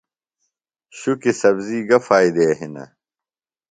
شُکیۡ 0.97 1.35
سبزی 1.41 1.79
گہ 1.89 1.97
فائدے 2.07 2.47
ہِنہ؟ 2.57 2.83